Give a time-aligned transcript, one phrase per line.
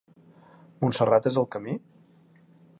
[0.85, 1.77] Montserrat és el camí?